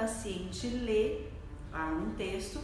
[0.00, 1.26] paciente lê
[1.72, 2.58] ah, um texto,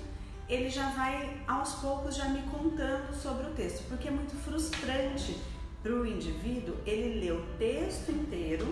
[0.48, 5.38] ele já vai aos poucos já me contando sobre o texto, porque é muito frustrante
[5.82, 8.66] para o indivíduo ele ler o texto inteiro,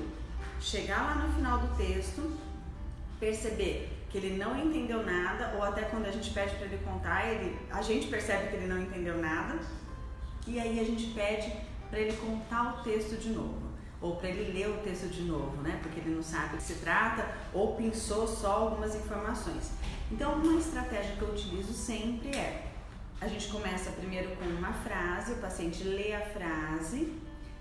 [0.60, 2.38] chegar lá no final do texto,
[3.20, 7.26] perceber que ele não entendeu nada, ou até quando a gente pede para ele contar,
[7.26, 9.58] ele, a gente percebe que ele não entendeu nada,
[10.46, 11.52] e aí a gente pede
[11.90, 13.62] para ele contar o texto de novo,
[14.04, 15.78] ou para ele ler o texto de novo, né?
[15.82, 19.70] Porque ele não sabe do que se trata, ou pensou só algumas informações.
[20.12, 22.66] Então, uma estratégia que eu utilizo sempre é:
[23.18, 27.14] a gente começa primeiro com uma frase, o paciente lê a frase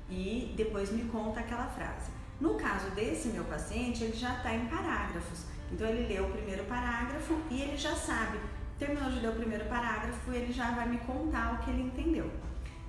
[0.10, 2.12] e depois me conta aquela frase.
[2.42, 5.46] No caso desse meu paciente, ele já está em parágrafos.
[5.72, 8.38] Então ele lê o primeiro parágrafo e ele já sabe.
[8.78, 12.30] Terminou de ler o primeiro parágrafo, ele já vai me contar o que ele entendeu.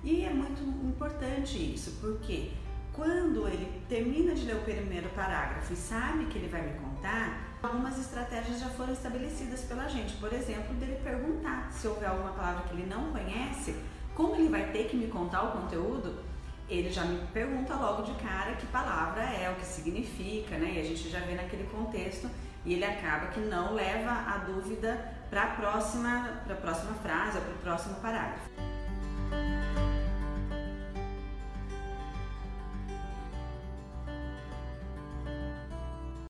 [0.03, 2.51] E é muito importante isso, porque
[2.95, 7.57] quando ele termina de ler o primeiro parágrafo e sabe que ele vai me contar,
[7.61, 10.13] algumas estratégias já foram estabelecidas pela gente.
[10.13, 13.75] Por exemplo, dele perguntar se houver alguma palavra que ele não conhece,
[14.15, 16.23] como ele vai ter que me contar o conteúdo,
[16.69, 20.73] ele já me pergunta logo de cara que palavra é, o que significa, né?
[20.75, 22.29] E a gente já vê naquele contexto
[22.63, 27.53] e ele acaba que não leva a dúvida para a próxima, próxima frase ou para
[27.53, 28.49] o próximo parágrafo.